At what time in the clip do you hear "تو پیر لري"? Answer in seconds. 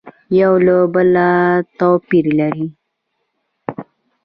1.77-2.65